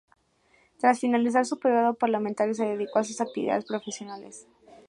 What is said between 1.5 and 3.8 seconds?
período parlamentario, se dedicó a sus actividades